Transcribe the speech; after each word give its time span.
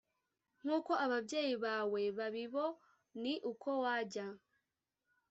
nk 0.61 0.69
uko 0.77 0.91
ababyeyi 1.05 1.53
bawe 1.63 2.01
babibo 2.17 2.65
ni 3.21 3.33
uko 3.51 3.69
wajya 3.83 4.25